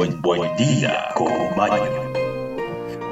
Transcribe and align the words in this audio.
Buen, 0.00 0.22
buen 0.22 0.56
día 0.56 1.08
con 1.14 1.30
Maño. 1.58 1.84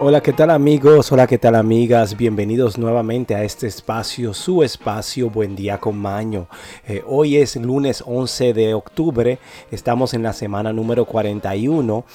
Hola, 0.01 0.23
¿qué 0.23 0.33
tal 0.33 0.49
amigos? 0.49 1.13
Hola, 1.13 1.27
¿qué 1.27 1.37
tal 1.37 1.55
amigas? 1.55 2.17
Bienvenidos 2.17 2.79
nuevamente 2.79 3.35
a 3.35 3.45
este 3.45 3.67
espacio, 3.67 4.33
su 4.33 4.63
espacio 4.63 5.29
Buen 5.29 5.55
Día 5.55 5.77
con 5.77 5.99
Maño. 5.99 6.47
Eh, 6.87 7.05
hoy 7.07 7.37
es 7.37 7.57
lunes 7.57 8.03
11 8.07 8.55
de 8.55 8.73
octubre, 8.73 9.39
estamos 9.71 10.15
en 10.15 10.23
la 10.23 10.33
semana 10.33 10.73
número 10.73 11.05
41 11.05 12.07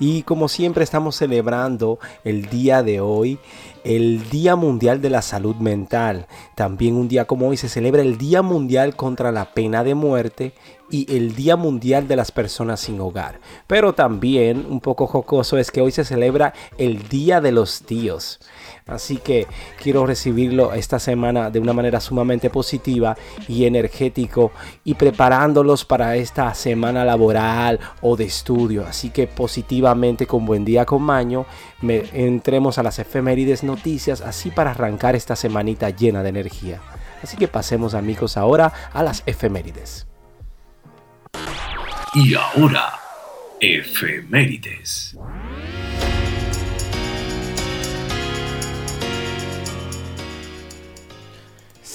y 0.00 0.22
como 0.22 0.48
siempre 0.48 0.82
estamos 0.82 1.14
celebrando 1.14 2.00
el 2.24 2.50
día 2.50 2.82
de 2.82 3.00
hoy, 3.00 3.38
el 3.88 4.28
Día 4.28 4.54
Mundial 4.54 5.00
de 5.00 5.08
la 5.08 5.22
Salud 5.22 5.56
Mental. 5.56 6.26
También 6.54 6.94
un 6.94 7.08
día 7.08 7.24
como 7.24 7.48
hoy 7.48 7.56
se 7.56 7.70
celebra 7.70 8.02
el 8.02 8.18
Día 8.18 8.42
Mundial 8.42 8.94
contra 8.94 9.32
la 9.32 9.54
Pena 9.54 9.82
de 9.82 9.94
Muerte 9.94 10.52
y 10.90 11.16
el 11.16 11.34
Día 11.34 11.56
Mundial 11.56 12.06
de 12.06 12.16
las 12.16 12.30
Personas 12.30 12.80
sin 12.80 13.00
Hogar. 13.00 13.40
Pero 13.66 13.94
también 13.94 14.66
un 14.68 14.80
poco 14.80 15.06
jocoso 15.06 15.56
es 15.56 15.70
que 15.70 15.80
hoy 15.80 15.90
se 15.90 16.04
celebra 16.04 16.52
el 16.76 17.08
Día 17.08 17.40
de 17.40 17.50
los 17.50 17.80
Tíos. 17.80 18.40
Así 18.88 19.18
que 19.18 19.46
quiero 19.80 20.06
recibirlo 20.06 20.72
esta 20.72 20.98
semana 20.98 21.50
de 21.50 21.60
una 21.60 21.74
manera 21.74 22.00
sumamente 22.00 22.48
positiva 22.48 23.16
y 23.46 23.66
energético 23.66 24.50
y 24.82 24.94
preparándolos 24.94 25.84
para 25.84 26.16
esta 26.16 26.52
semana 26.54 27.04
laboral 27.04 27.78
o 28.00 28.16
de 28.16 28.24
estudio. 28.24 28.86
Así 28.86 29.10
que 29.10 29.26
positivamente 29.26 30.26
con 30.26 30.46
buen 30.46 30.64
día 30.64 30.86
con 30.86 31.02
Maño, 31.02 31.44
me, 31.82 32.04
entremos 32.14 32.78
a 32.78 32.82
las 32.82 32.98
efemérides 32.98 33.62
noticias 33.62 34.22
así 34.22 34.50
para 34.50 34.70
arrancar 34.70 35.14
esta 35.14 35.36
semanita 35.36 35.90
llena 35.90 36.22
de 36.22 36.30
energía. 36.30 36.80
Así 37.22 37.36
que 37.36 37.46
pasemos 37.46 37.94
amigos 37.94 38.36
ahora 38.38 38.72
a 38.92 39.02
las 39.02 39.22
efemérides. 39.26 40.06
Y 42.14 42.34
ahora, 42.34 42.94
efemérides. 43.60 45.16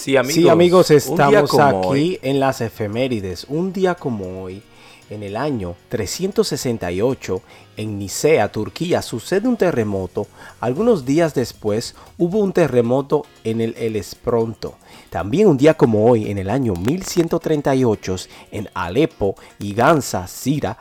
Sí 0.04 0.18
amigos, 0.18 0.92
estamos 0.92 1.58
aquí 1.58 2.20
en 2.22 2.42
las 2.42 2.60
efemérides. 2.60 3.46
Un 3.48 3.72
día 3.72 3.96
como 3.96 4.44
hoy, 4.44 4.62
en 5.10 5.24
el 5.24 5.38
año 5.38 5.78
368, 5.88 7.42
en 7.78 8.00
Nicea, 8.00 8.52
Turquía, 8.52 9.02
sucede 9.02 9.48
un 9.48 9.56
terremoto. 9.56 10.28
Algunos 10.60 11.06
días 11.06 11.34
después 11.34 11.96
hubo 12.18 12.40
un 12.40 12.52
terremoto 12.52 13.26
en 13.46 13.62
el 13.62 13.76
Elespronto. 13.78 14.76
También 15.10 15.48
un 15.48 15.56
día 15.56 15.76
como 15.76 16.06
hoy, 16.06 16.30
en 16.30 16.38
el 16.38 16.50
año 16.50 16.74
1138, 16.74 18.16
en 18.52 18.70
Alepo 18.74 19.38
y 19.58 19.74
Gansa, 19.74 20.28
Sira 20.28 20.78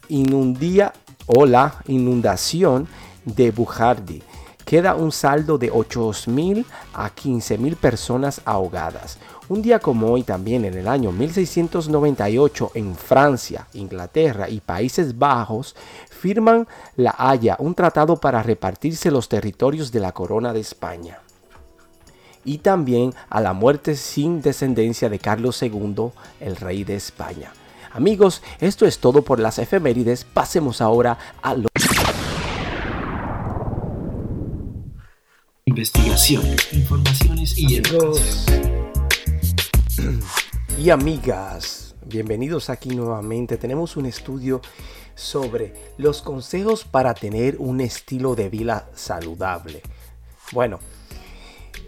inundía 0.10 0.94
o 1.26 1.48
la 1.48 1.82
inundación 1.88 2.88
de 3.26 3.50
Bujardi. 3.50 4.22
Queda 4.66 4.96
un 4.96 5.12
saldo 5.12 5.60
de 5.60 5.72
8.000 5.72 6.66
a 6.96 7.14
15.000 7.14 7.76
personas 7.76 8.42
ahogadas. 8.46 9.20
Un 9.48 9.62
día 9.62 9.78
como 9.78 10.12
hoy 10.12 10.24
también 10.24 10.66
en 10.66 10.74
el 10.74 10.88
año 10.88 11.12
1698 11.12 12.72
en 12.74 12.96
Francia, 12.96 13.68
Inglaterra 13.74 14.50
y 14.50 14.62
Países 14.62 15.20
Bajos 15.20 15.76
firman 16.10 16.68
la 16.96 17.14
Haya, 17.16 17.56
un 17.60 17.76
tratado 17.76 18.16
para 18.16 18.42
repartirse 18.42 19.12
los 19.12 19.30
territorios 19.30 19.92
de 19.92 20.00
la 20.00 20.14
corona 20.14 20.52
de 20.52 20.62
España. 20.62 21.20
Y 22.44 22.58
también 22.58 23.14
a 23.30 23.42
la 23.42 23.54
muerte 23.54 23.96
sin 23.96 24.42
descendencia 24.42 25.10
de 25.10 25.20
Carlos 25.20 25.62
II, 25.62 26.10
el 26.40 26.56
rey 26.56 26.84
de 26.84 26.96
España. 26.96 27.54
Amigos, 27.94 28.42
esto 28.60 28.88
es 28.88 28.98
todo 28.98 29.22
por 29.22 29.40
las 29.40 29.60
efemérides. 29.60 30.26
Pasemos 30.26 30.82
ahora 30.82 31.18
a 31.44 31.54
los... 31.54 31.70
Informaciones 36.72 37.60
y 37.60 37.82
y 40.78 40.90
amigas, 40.90 41.94
bienvenidos 42.06 42.70
aquí 42.70 42.96
nuevamente. 42.96 43.58
Tenemos 43.58 43.98
un 43.98 44.06
estudio 44.06 44.62
sobre 45.14 45.74
los 45.98 46.22
consejos 46.22 46.86
para 46.86 47.14
tener 47.14 47.58
un 47.60 47.82
estilo 47.82 48.34
de 48.34 48.48
vida 48.48 48.88
saludable. 48.96 49.82
Bueno, 50.54 50.80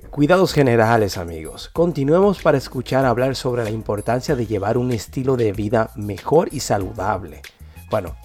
cuidados 0.10 0.52
generales 0.52 1.18
amigos. 1.18 1.70
Continuemos 1.72 2.42
para 2.42 2.58
escuchar 2.58 3.06
hablar 3.06 3.34
sobre 3.38 3.64
la 3.64 3.70
importancia 3.70 4.36
de 4.36 4.46
llevar 4.46 4.78
un 4.78 4.92
estilo 4.92 5.38
de 5.38 5.54
vida 5.54 5.92
mejor 5.96 6.50
y 6.52 6.60
saludable. 6.60 7.42
Bueno, 7.90 8.18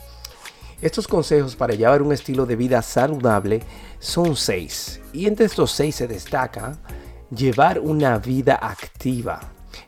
estos 0.83 1.09
consejos 1.09 1.57
para 1.57 1.75
llevar 1.75 2.03
un 2.03 2.13
estilo 2.13 2.45
de 2.45 2.57
vida 2.57 2.83
saludable 2.83 3.63
son 3.99 4.37
seis. 4.37 5.01
Y 5.13 5.27
entre 5.27 5.47
estos 5.47 5.71
seis 5.71 5.95
se 5.95 6.09
destaca 6.09 6.77
llevar 7.31 7.79
una 7.79 8.19
vida 8.19 8.59
activa 8.61 9.41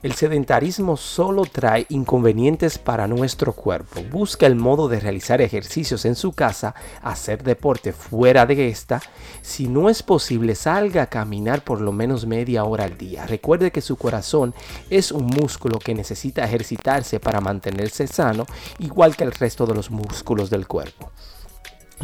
el 0.05 0.13
sedentarismo 0.13 0.99
solo 0.99 1.47
trae 1.47 1.87
inconvenientes 1.89 2.77
para 2.77 3.07
nuestro 3.07 3.55
cuerpo. 3.55 4.03
Busca 4.11 4.45
el 4.47 4.55
modo 4.55 4.87
de 4.87 5.01
realizar 5.01 5.41
ejercicios 5.41 6.05
en 6.05 6.15
su 6.15 6.33
casa, 6.33 6.75
hacer 7.01 7.43
deporte 7.43 7.95
fuera 7.95 8.45
de 8.45 8.69
esta. 8.69 9.01
Si 9.41 9.67
no 9.67 9.89
es 9.89 10.03
posible, 10.03 10.57
salga 10.57 11.05
a 11.05 11.07
caminar 11.07 11.65
por 11.65 11.81
lo 11.81 11.91
menos 11.91 12.27
media 12.27 12.65
hora 12.65 12.85
al 12.85 12.99
día. 12.99 13.25
Recuerde 13.25 13.73
que 13.73 13.81
su 13.81 13.97
corazón 13.97 14.55
es 14.91 15.11
un 15.11 15.25
músculo 15.25 15.79
que 15.79 15.95
necesita 15.95 16.45
ejercitarse 16.45 17.19
para 17.19 17.41
mantenerse 17.41 18.07
sano, 18.07 18.45
igual 18.81 19.17
que 19.17 19.25
el 19.25 19.33
resto 19.33 19.65
de 19.65 19.75
los 19.75 19.91
músculos 19.91 20.51
del 20.51 20.67
cuerpo. 20.67 21.13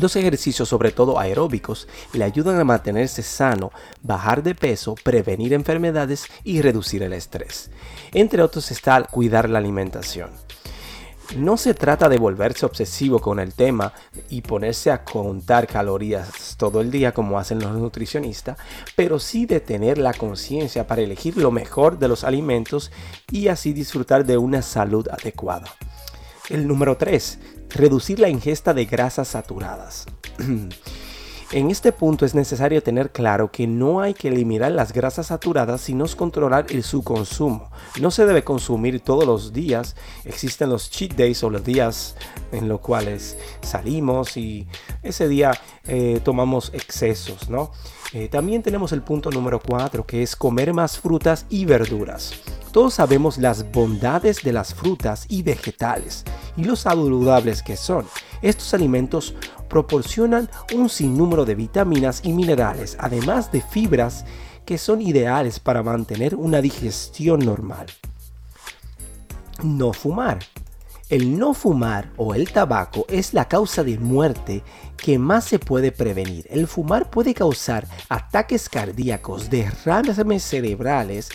Los 0.00 0.16
ejercicios, 0.16 0.66
sobre 0.66 0.92
todo 0.92 1.18
aeróbicos, 1.18 1.86
le 2.14 2.24
ayudan 2.24 2.58
a 2.58 2.64
mantenerse 2.64 3.22
sano, 3.22 3.70
bajar 4.02 4.42
de 4.42 4.54
peso, 4.54 4.94
prevenir 4.94 5.52
enfermedades 5.52 6.24
y 6.42 6.62
reducir 6.62 7.02
el 7.02 7.12
estrés. 7.12 7.70
Entre 8.12 8.42
otros 8.42 8.70
está 8.70 9.02
cuidar 9.02 9.50
la 9.50 9.58
alimentación. 9.58 10.30
No 11.36 11.58
se 11.58 11.74
trata 11.74 12.08
de 12.08 12.16
volverse 12.16 12.64
obsesivo 12.64 13.20
con 13.20 13.40
el 13.40 13.52
tema 13.52 13.92
y 14.30 14.40
ponerse 14.40 14.90
a 14.90 15.04
contar 15.04 15.66
calorías 15.66 16.56
todo 16.56 16.80
el 16.80 16.90
día 16.90 17.12
como 17.12 17.38
hacen 17.38 17.58
los 17.58 17.76
nutricionistas, 17.76 18.56
pero 18.96 19.18
sí 19.18 19.44
de 19.44 19.60
tener 19.60 19.98
la 19.98 20.14
conciencia 20.14 20.86
para 20.86 21.02
elegir 21.02 21.36
lo 21.36 21.50
mejor 21.50 21.98
de 21.98 22.08
los 22.08 22.24
alimentos 22.24 22.90
y 23.30 23.48
así 23.48 23.74
disfrutar 23.74 24.24
de 24.24 24.38
una 24.38 24.62
salud 24.62 25.06
adecuada. 25.08 25.66
El 26.50 26.66
número 26.66 26.97
3 26.97 27.38
reducir 27.70 28.18
la 28.18 28.28
ingesta 28.28 28.74
de 28.74 28.84
grasas 28.84 29.28
saturadas. 29.28 30.06
En 31.52 31.68
este 31.68 31.91
punto 31.91 32.24
es 32.24 32.36
necesario 32.36 32.80
tener 32.80 33.10
claro 33.10 33.50
que 33.50 33.66
no 33.66 34.00
hay 34.00 34.14
que 34.14 34.28
eliminar 34.28 34.70
las 34.70 34.92
grasas 34.92 35.26
saturadas, 35.26 35.80
sino 35.80 36.06
controlar 36.16 36.66
el, 36.68 36.84
su 36.84 37.02
consumo. 37.02 37.72
No 38.00 38.12
se 38.12 38.24
debe 38.24 38.44
consumir 38.44 39.00
todos 39.00 39.24
los 39.24 39.52
días. 39.52 39.97
Existen 40.24 40.70
los 40.70 40.92
cheat 40.92 41.14
days 41.14 41.42
o 41.42 41.50
los 41.50 41.64
días 41.64 42.14
en 42.53 42.68
los 42.68 42.78
cuales 42.78 43.36
salimos 43.62 44.36
y 44.36 44.68
ese 45.03 45.26
día 45.26 45.50
eh, 45.88 46.20
tomamos 46.22 46.70
excesos, 46.72 47.50
¿no? 47.50 47.72
Eh, 48.12 48.28
también 48.28 48.62
tenemos 48.62 48.92
el 48.92 49.03
punto 49.03 49.32
número 49.32 49.60
4 49.60 50.06
que 50.06 50.22
es 50.22 50.36
comer 50.36 50.72
más 50.72 51.00
frutas 51.00 51.46
y 51.48 51.64
verduras. 51.64 52.32
Todos 52.72 52.94
sabemos 52.94 53.36
las 53.38 53.70
bondades 53.72 54.42
de 54.42 54.52
las 54.52 54.74
frutas 54.74 55.26
y 55.28 55.42
vegetales 55.42 56.24
y 56.56 56.64
lo 56.64 56.76
saludables 56.76 57.62
que 57.62 57.76
son. 57.76 58.06
Estos 58.42 58.74
alimentos 58.74 59.34
proporcionan 59.68 60.48
un 60.74 60.88
sinnúmero 60.88 61.44
de 61.44 61.56
vitaminas 61.56 62.20
y 62.22 62.32
minerales, 62.32 62.96
además 63.00 63.50
de 63.50 63.60
fibras 63.60 64.24
que 64.64 64.78
son 64.78 65.00
ideales 65.00 65.58
para 65.58 65.82
mantener 65.82 66.36
una 66.36 66.60
digestión 66.60 67.40
normal. 67.40 67.86
No 69.64 69.92
fumar. 69.92 70.38
El 71.08 71.40
no 71.40 71.54
fumar 71.54 72.12
o 72.16 72.36
el 72.36 72.52
tabaco 72.52 73.04
es 73.08 73.34
la 73.34 73.48
causa 73.48 73.82
de 73.82 73.98
muerte 73.98 74.62
que 74.96 75.18
más 75.18 75.44
se 75.44 75.58
puede 75.58 75.90
prevenir. 75.90 76.46
El 76.48 76.68
fumar 76.68 77.10
puede 77.10 77.34
causar 77.34 77.88
ataques 78.08 78.68
cardíacos, 78.68 79.50
derrames 79.50 80.44
cerebrales, 80.44 81.30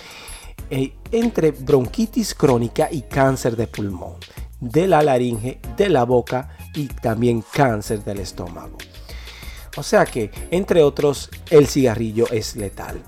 entre 0.69 1.51
bronquitis 1.51 2.33
crónica 2.33 2.89
y 2.91 3.03
cáncer 3.03 3.55
de 3.55 3.67
pulmón, 3.67 4.15
de 4.59 4.87
la 4.87 5.01
laringe, 5.01 5.59
de 5.77 5.89
la 5.89 6.03
boca 6.03 6.57
y 6.73 6.87
también 6.87 7.43
cáncer 7.53 8.03
del 8.03 8.19
estómago. 8.19 8.77
O 9.77 9.83
sea 9.83 10.05
que, 10.05 10.31
entre 10.51 10.81
otros, 10.83 11.29
el 11.49 11.67
cigarrillo 11.67 12.27
es 12.31 12.55
letal. 12.55 13.01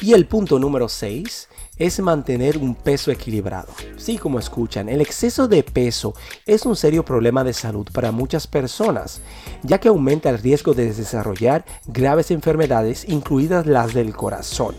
Y 0.00 0.14
el 0.14 0.26
punto 0.26 0.58
número 0.58 0.88
6 0.88 1.48
es 1.78 2.00
mantener 2.00 2.58
un 2.58 2.74
peso 2.74 3.10
equilibrado. 3.10 3.72
Sí, 3.96 4.18
como 4.18 4.38
escuchan, 4.38 4.88
el 4.88 5.00
exceso 5.00 5.48
de 5.48 5.62
peso 5.62 6.14
es 6.46 6.66
un 6.66 6.76
serio 6.76 7.04
problema 7.04 7.44
de 7.44 7.52
salud 7.52 7.86
para 7.92 8.12
muchas 8.12 8.46
personas, 8.46 9.20
ya 9.62 9.78
que 9.78 9.88
aumenta 9.88 10.30
el 10.30 10.38
riesgo 10.38 10.74
de 10.74 10.92
desarrollar 10.92 11.64
graves 11.86 12.30
enfermedades, 12.30 13.08
incluidas 13.08 13.66
las 13.66 13.94
del 13.94 14.14
corazón, 14.14 14.74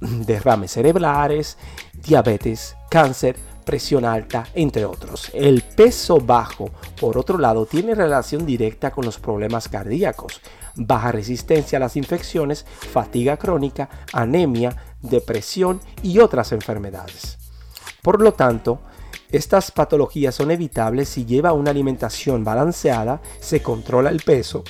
derrames 0.00 0.72
cerebrales, 0.72 1.58
diabetes, 1.92 2.76
cáncer, 2.90 3.36
presión 3.64 4.04
alta, 4.04 4.46
entre 4.54 4.84
otros. 4.84 5.30
El 5.32 5.62
peso 5.62 6.18
bajo, 6.18 6.70
por 7.00 7.16
otro 7.16 7.38
lado, 7.38 7.66
tiene 7.66 7.94
relación 7.94 8.44
directa 8.44 8.90
con 8.90 9.04
los 9.04 9.18
problemas 9.18 9.68
cardíacos, 9.68 10.40
baja 10.74 11.12
resistencia 11.12 11.78
a 11.78 11.80
las 11.80 11.96
infecciones, 11.96 12.64
fatiga 12.64 13.36
crónica, 13.36 13.88
anemia, 14.12 14.76
depresión 15.00 15.80
y 16.02 16.18
otras 16.18 16.52
enfermedades. 16.52 17.38
Por 18.02 18.20
lo 18.20 18.32
tanto, 18.32 18.80
estas 19.30 19.70
patologías 19.70 20.34
son 20.34 20.50
evitables 20.50 21.08
si 21.08 21.24
lleva 21.24 21.52
una 21.52 21.70
alimentación 21.70 22.44
balanceada, 22.44 23.22
se 23.40 23.62
controla 23.62 24.10
el 24.10 24.20
peso 24.22 24.64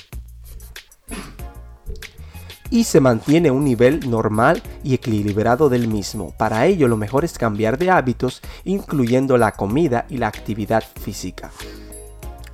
y 2.73 2.85
se 2.85 2.99
mantiene 2.99 3.51
un 3.51 3.63
nivel 3.63 4.09
normal 4.09 4.59
y 4.83 4.95
equilibrado 4.95 5.69
del 5.69 5.87
mismo. 5.87 6.33
Para 6.39 6.65
ello 6.65 6.87
lo 6.87 6.97
mejor 6.97 7.23
es 7.23 7.37
cambiar 7.37 7.77
de 7.77 7.91
hábitos, 7.91 8.41
incluyendo 8.65 9.37
la 9.37 9.51
comida 9.51 10.07
y 10.09 10.17
la 10.17 10.27
actividad 10.27 10.83
física. 10.99 11.51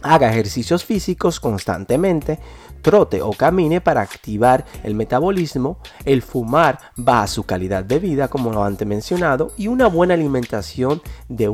Haga 0.02 0.30
ejercicios 0.30 0.84
físicos 0.84 1.40
constantemente, 1.40 2.38
trote 2.82 3.22
o 3.22 3.32
camine 3.32 3.80
para 3.80 4.02
activar 4.02 4.66
el 4.84 4.94
metabolismo, 4.94 5.78
el 6.04 6.22
fumar 6.22 6.80
baja 6.98 7.28
su 7.28 7.46
calidad 7.46 7.86
de 7.86 8.00
vida, 8.00 8.28
como 8.28 8.52
lo 8.52 8.62
antes 8.66 8.86
mencionado, 8.86 9.54
y 9.56 9.70
una 9.70 9.88
buena 9.88 10.16
alimentación 10.16 11.02
da 11.30 11.50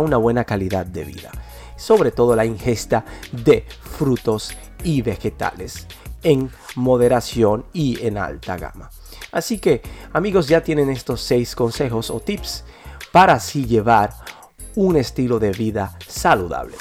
una 0.00 0.16
buena 0.16 0.42
calidad 0.42 0.84
de 0.84 1.04
vida. 1.04 1.30
Sobre 1.76 2.10
todo 2.10 2.34
la 2.34 2.44
ingesta 2.44 3.04
de 3.30 3.64
frutos 3.68 4.52
y 4.82 5.00
vegetales 5.00 5.86
en 6.24 6.50
moderación 6.74 7.64
y 7.72 8.04
en 8.04 8.18
alta 8.18 8.56
gama. 8.56 8.90
Así 9.30 9.58
que 9.58 9.82
amigos 10.12 10.48
ya 10.48 10.62
tienen 10.62 10.90
estos 10.90 11.20
seis 11.20 11.54
consejos 11.54 12.10
o 12.10 12.20
tips 12.20 12.64
para 13.12 13.34
así 13.34 13.64
llevar 13.64 14.12
un 14.74 14.96
estilo 14.96 15.38
de 15.38 15.52
vida 15.52 15.96
saludable. 16.06 16.76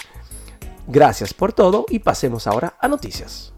Gracias 0.88 1.34
por 1.34 1.54
todo 1.54 1.86
y 1.90 2.00
pasemos 2.00 2.48
ahora 2.48 2.76
a 2.80 2.88
noticias. 2.88 3.54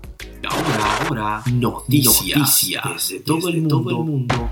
Ahora, 1.07 1.41
noticias, 1.51 2.69
todo, 3.25 3.49
el 3.49 3.61
mundo. 3.63 4.49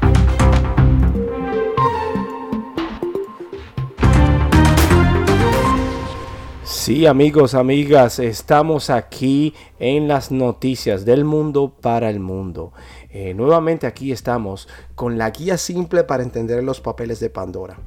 Sí, 6.83 7.05
amigos, 7.05 7.53
amigas, 7.53 8.19
estamos 8.19 8.89
aquí 8.89 9.53
en 9.79 10.09
las 10.09 10.31
noticias 10.31 11.05
del 11.05 11.23
mundo 11.23 11.73
para 11.79 12.09
el 12.09 12.19
mundo. 12.19 12.73
Eh, 13.09 13.33
nuevamente 13.33 13.87
aquí 13.87 14.11
estamos 14.11 14.67
con 14.93 15.17
la 15.17 15.29
guía 15.29 15.57
simple 15.57 16.03
para 16.03 16.23
entender 16.23 16.61
los 16.61 16.81
papeles 16.81 17.21
de 17.21 17.29
Pandora. 17.29 17.77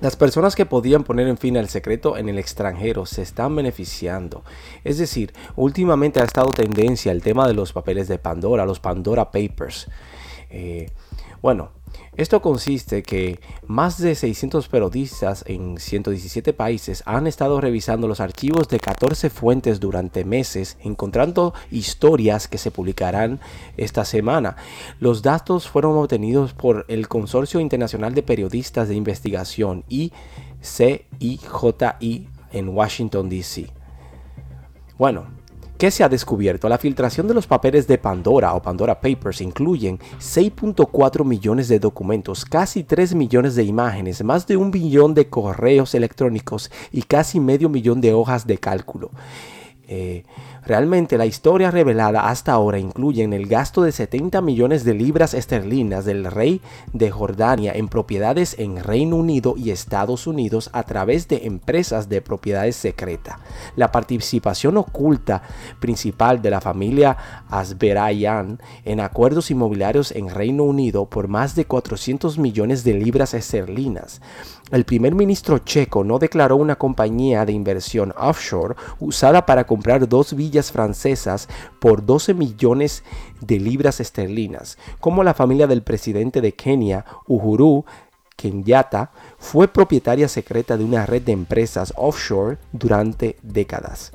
Las 0.00 0.16
personas 0.16 0.56
que 0.56 0.66
podían 0.66 1.04
poner 1.04 1.28
en 1.28 1.38
fin 1.38 1.56
al 1.58 1.68
secreto 1.68 2.16
en 2.16 2.28
el 2.28 2.40
extranjero 2.40 3.06
se 3.06 3.22
están 3.22 3.54
beneficiando. 3.54 4.42
Es 4.82 4.98
decir, 4.98 5.32
últimamente 5.54 6.20
ha 6.20 6.24
estado 6.24 6.50
tendencia 6.50 7.12
el 7.12 7.22
tema 7.22 7.46
de 7.46 7.54
los 7.54 7.72
papeles 7.72 8.08
de 8.08 8.18
Pandora, 8.18 8.66
los 8.66 8.80
Pandora 8.80 9.30
Papers. 9.30 9.86
Eh, 10.50 10.90
bueno, 11.40 11.70
esto 12.16 12.42
consiste 12.42 13.02
que 13.02 13.40
más 13.66 13.98
de 13.98 14.14
600 14.14 14.68
periodistas 14.68 15.44
en 15.46 15.78
117 15.78 16.52
países 16.52 17.02
han 17.06 17.26
estado 17.26 17.60
revisando 17.60 18.08
los 18.08 18.20
archivos 18.20 18.68
de 18.68 18.80
14 18.80 19.30
fuentes 19.30 19.80
durante 19.80 20.24
meses, 20.24 20.76
encontrando 20.80 21.54
historias 21.70 22.48
que 22.48 22.58
se 22.58 22.70
publicarán 22.70 23.40
esta 23.76 24.04
semana. 24.04 24.56
Los 25.00 25.22
datos 25.22 25.68
fueron 25.68 25.96
obtenidos 25.96 26.54
por 26.54 26.84
el 26.88 27.08
Consorcio 27.08 27.60
Internacional 27.60 28.14
de 28.14 28.22
Periodistas 28.22 28.88
de 28.88 28.94
Investigación, 28.94 29.84
ICIJI, 29.88 30.18
en 32.52 32.68
Washington, 32.70 33.28
D.C. 33.28 33.70
Bueno, 34.96 35.37
¿Qué 35.78 35.92
se 35.92 36.02
ha 36.02 36.08
descubierto? 36.08 36.68
La 36.68 36.76
filtración 36.76 37.28
de 37.28 37.34
los 37.34 37.46
papeles 37.46 37.86
de 37.86 37.98
Pandora 37.98 38.52
o 38.54 38.60
Pandora 38.60 39.00
Papers 39.00 39.40
incluyen 39.40 40.00
6.4 40.18 41.24
millones 41.24 41.68
de 41.68 41.78
documentos, 41.78 42.44
casi 42.44 42.82
3 42.82 43.14
millones 43.14 43.54
de 43.54 43.62
imágenes, 43.62 44.24
más 44.24 44.48
de 44.48 44.56
un 44.56 44.72
billón 44.72 45.14
de 45.14 45.28
correos 45.28 45.94
electrónicos 45.94 46.72
y 46.90 47.02
casi 47.02 47.38
medio 47.38 47.68
millón 47.68 48.00
de 48.00 48.12
hojas 48.12 48.44
de 48.44 48.58
cálculo. 48.58 49.12
Eh, 49.86 50.24
realmente 50.68 51.16
la 51.16 51.24
historia 51.26 51.70
revelada 51.70 52.28
hasta 52.28 52.52
ahora 52.52 52.78
incluye 52.78 53.24
el 53.24 53.46
gasto 53.46 53.82
de 53.82 53.90
70 53.90 54.42
millones 54.42 54.84
de 54.84 54.92
libras 54.92 55.32
esterlinas 55.32 56.04
del 56.04 56.26
rey 56.26 56.60
de 56.92 57.10
Jordania 57.10 57.72
en 57.72 57.88
propiedades 57.88 58.54
en 58.58 58.84
Reino 58.84 59.16
Unido 59.16 59.54
y 59.56 59.70
Estados 59.70 60.26
Unidos 60.26 60.68
a 60.74 60.82
través 60.82 61.26
de 61.26 61.46
empresas 61.46 62.10
de 62.10 62.20
propiedades 62.20 62.76
secreta. 62.76 63.40
La 63.76 63.90
participación 63.90 64.76
oculta 64.76 65.42
principal 65.80 66.42
de 66.42 66.50
la 66.50 66.60
familia 66.60 67.16
Asberayan 67.48 68.60
en 68.84 69.00
acuerdos 69.00 69.50
inmobiliarios 69.50 70.12
en 70.12 70.28
Reino 70.28 70.64
Unido 70.64 71.06
por 71.06 71.28
más 71.28 71.54
de 71.54 71.64
400 71.64 72.38
millones 72.38 72.84
de 72.84 72.92
libras 72.92 73.32
esterlinas. 73.32 74.20
El 74.70 74.84
primer 74.84 75.14
ministro 75.14 75.58
checo 75.60 76.04
no 76.04 76.18
declaró 76.18 76.56
una 76.56 76.76
compañía 76.76 77.46
de 77.46 77.52
inversión 77.52 78.12
offshore 78.18 78.74
usada 79.00 79.46
para 79.46 79.66
comprar 79.66 80.06
dos 80.06 80.34
villas 80.34 80.57
francesas 80.66 81.48
por 81.80 82.04
12 82.04 82.34
millones 82.34 83.04
de 83.40 83.58
libras 83.58 84.00
esterlinas, 84.00 84.78
como 85.00 85.24
la 85.24 85.34
familia 85.34 85.66
del 85.66 85.82
presidente 85.82 86.40
de 86.40 86.52
Kenia, 86.52 87.04
Uhuru 87.26 87.84
Kenyatta, 88.36 89.10
fue 89.38 89.68
propietaria 89.68 90.28
secreta 90.28 90.76
de 90.76 90.84
una 90.84 91.06
red 91.06 91.22
de 91.22 91.32
empresas 91.32 91.92
offshore 91.96 92.58
durante 92.72 93.36
décadas. 93.42 94.12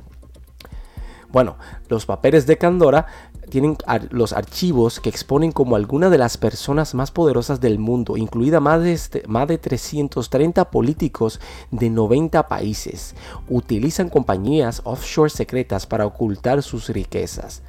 Bueno, 1.29 1.57
los 1.89 2.05
papeles 2.05 2.45
de 2.45 2.59
Candora 2.59 3.07
tienen 3.49 3.77
los 4.11 4.33
archivos 4.33 4.99
que 4.99 5.09
exponen 5.09 5.51
como 5.51 5.75
algunas 5.75 6.11
de 6.11 6.17
las 6.17 6.37
personas 6.37 6.93
más 6.93 7.11
poderosas 7.11 7.61
del 7.61 7.79
mundo, 7.79 8.17
incluida 8.17 8.59
más 8.59 8.81
de, 8.81 8.93
este, 8.93 9.23
más 9.27 9.47
de 9.47 9.57
330 9.57 10.71
políticos 10.71 11.39
de 11.71 11.89
90 11.89 12.47
países, 12.47 13.15
utilizan 13.47 14.09
compañías 14.09 14.81
offshore 14.83 15.29
secretas 15.29 15.85
para 15.85 16.05
ocultar 16.05 16.63
sus 16.63 16.89
riquezas. 16.89 17.61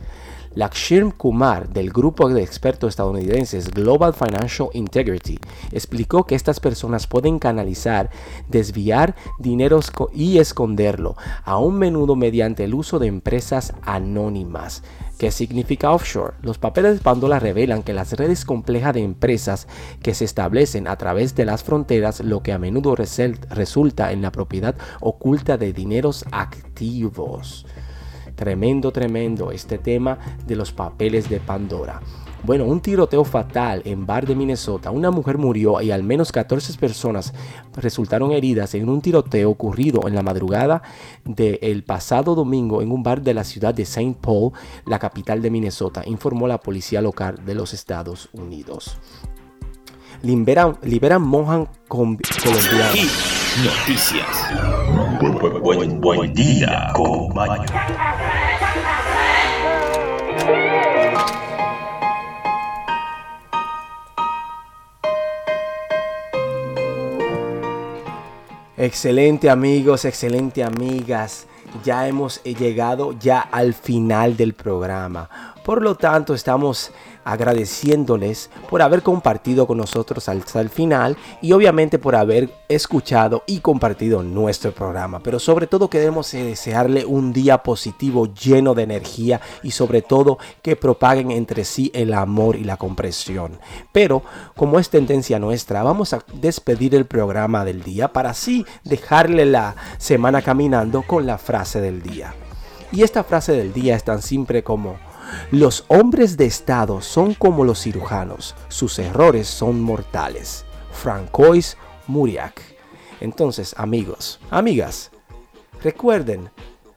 Lakshmi 0.54 1.12
Kumar, 1.12 1.68
del 1.68 1.90
grupo 1.90 2.28
de 2.28 2.42
expertos 2.42 2.90
estadounidenses 2.90 3.70
Global 3.70 4.14
Financial 4.14 4.68
Integrity, 4.72 5.38
explicó 5.72 6.24
que 6.24 6.34
estas 6.34 6.60
personas 6.60 7.06
pueden 7.06 7.38
canalizar, 7.38 8.10
desviar 8.48 9.16
dinero 9.38 9.80
y 10.12 10.38
esconderlo, 10.38 11.16
a 11.44 11.58
un 11.58 11.78
menudo 11.78 12.14
mediante 12.14 12.64
el 12.64 12.74
uso 12.74 12.98
de 12.98 13.08
empresas 13.08 13.74
anónimas. 13.82 14.82
¿Qué 15.18 15.30
significa 15.30 15.92
offshore? 15.92 16.34
Los 16.42 16.58
papeles 16.58 16.94
de 16.94 17.00
Pandora 17.00 17.38
revelan 17.38 17.82
que 17.82 17.92
las 17.92 18.12
redes 18.12 18.44
complejas 18.44 18.94
de 18.94 19.02
empresas 19.02 19.68
que 20.02 20.14
se 20.14 20.24
establecen 20.24 20.88
a 20.88 20.96
través 20.96 21.34
de 21.34 21.44
las 21.44 21.62
fronteras, 21.62 22.20
lo 22.20 22.42
que 22.42 22.52
a 22.52 22.58
menudo 22.58 22.96
resulta 22.96 24.12
en 24.12 24.22
la 24.22 24.32
propiedad 24.32 24.74
oculta 25.00 25.56
de 25.56 25.72
dineros 25.72 26.24
activos. 26.32 27.64
Tremendo, 28.34 28.90
tremendo 28.90 29.50
este 29.50 29.78
tema 29.78 30.18
de 30.46 30.56
los 30.56 30.72
papeles 30.72 31.28
de 31.28 31.40
Pandora. 31.40 32.00
Bueno, 32.44 32.66
un 32.66 32.80
tiroteo 32.80 33.24
fatal 33.24 33.80
en 33.86 34.04
bar 34.04 34.26
de 34.26 34.34
Minnesota. 34.34 34.90
Una 34.90 35.10
mujer 35.10 35.38
murió 35.38 35.80
y 35.80 35.90
al 35.90 36.02
menos 36.02 36.30
14 36.30 36.78
personas 36.78 37.32
resultaron 37.74 38.32
heridas 38.32 38.74
en 38.74 38.90
un 38.90 39.00
tiroteo 39.00 39.50
ocurrido 39.50 40.06
en 40.06 40.14
la 40.14 40.22
madrugada 40.22 40.82
del 41.24 41.84
pasado 41.84 42.34
domingo 42.34 42.82
en 42.82 42.92
un 42.92 43.02
bar 43.02 43.22
de 43.22 43.32
la 43.32 43.44
ciudad 43.44 43.72
de 43.72 43.84
St. 43.84 44.16
Paul, 44.20 44.52
la 44.84 44.98
capital 44.98 45.40
de 45.40 45.50
Minnesota, 45.50 46.02
informó 46.04 46.46
la 46.46 46.60
policía 46.60 47.00
local 47.00 47.40
de 47.46 47.54
los 47.54 47.72
Estados 47.72 48.28
Unidos. 48.34 48.98
Liberan, 50.20 50.76
liberan 50.82 51.24
colombiano. 51.88 52.24
Noticias. 53.62 54.50
Buen, 55.62 56.00
buen, 56.00 56.34
día, 56.34 56.90
compañero. 56.92 57.72
Excelente 68.76 69.48
amigos, 69.48 70.04
excelente 70.04 70.64
amigas. 70.64 71.46
Ya 71.84 72.08
hemos 72.08 72.42
llegado 72.42 73.12
ya 73.20 73.40
al 73.40 73.72
final 73.72 74.36
del 74.36 74.54
programa. 74.54 75.53
Por 75.64 75.80
lo 75.80 75.94
tanto, 75.94 76.34
estamos 76.34 76.90
agradeciéndoles 77.24 78.50
por 78.68 78.82
haber 78.82 79.02
compartido 79.02 79.66
con 79.66 79.78
nosotros 79.78 80.28
hasta 80.28 80.60
el 80.60 80.68
final 80.68 81.16
y 81.40 81.52
obviamente 81.52 81.98
por 81.98 82.16
haber 82.16 82.50
escuchado 82.68 83.44
y 83.46 83.60
compartido 83.60 84.22
nuestro 84.22 84.72
programa. 84.72 85.20
Pero 85.20 85.38
sobre 85.38 85.66
todo 85.66 85.88
queremos 85.88 86.30
desearle 86.32 87.06
un 87.06 87.32
día 87.32 87.62
positivo 87.62 88.26
lleno 88.34 88.74
de 88.74 88.82
energía 88.82 89.40
y 89.62 89.70
sobre 89.70 90.02
todo 90.02 90.36
que 90.60 90.76
propaguen 90.76 91.30
entre 91.30 91.64
sí 91.64 91.90
el 91.94 92.12
amor 92.12 92.56
y 92.56 92.64
la 92.64 92.76
comprensión. 92.76 93.58
Pero 93.90 94.22
como 94.54 94.78
es 94.78 94.90
tendencia 94.90 95.38
nuestra, 95.38 95.82
vamos 95.82 96.12
a 96.12 96.22
despedir 96.34 96.94
el 96.94 97.06
programa 97.06 97.64
del 97.64 97.82
día 97.82 98.12
para 98.12 98.30
así 98.30 98.66
dejarle 98.84 99.46
la 99.46 99.76
semana 99.96 100.42
caminando 100.42 101.00
con 101.00 101.24
la 101.24 101.38
frase 101.38 101.80
del 101.80 102.02
día. 102.02 102.34
Y 102.92 103.02
esta 103.02 103.24
frase 103.24 103.52
del 103.52 103.72
día 103.72 103.96
es 103.96 104.04
tan 104.04 104.20
simple 104.20 104.62
como 104.62 104.98
los 105.50 105.84
hombres 105.88 106.36
de 106.36 106.46
Estado 106.46 107.00
son 107.00 107.34
como 107.34 107.64
los 107.64 107.82
cirujanos, 107.82 108.54
sus 108.68 108.98
errores 108.98 109.48
son 109.48 109.80
mortales. 109.80 110.64
Francois 110.92 111.76
Muriac. 112.06 112.60
Entonces, 113.20 113.74
amigos, 113.76 114.40
amigas, 114.50 115.10
recuerden, 115.82 116.50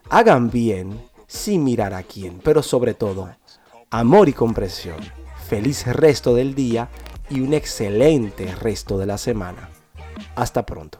hagan 0.09 0.49
bien 0.49 1.01
sin 1.27 1.63
mirar 1.63 1.93
a 1.93 2.03
quién, 2.03 2.39
pero 2.43 2.63
sobre 2.63 2.93
todo, 2.93 3.29
amor 3.89 4.29
y 4.29 4.33
comprensión. 4.33 4.97
Feliz 5.47 5.85
resto 5.87 6.35
del 6.35 6.55
día 6.55 6.89
y 7.29 7.41
un 7.41 7.53
excelente 7.53 8.53
resto 8.55 8.97
de 8.97 9.05
la 9.05 9.17
semana. 9.17 9.69
Hasta 10.35 10.65
pronto. 10.65 10.99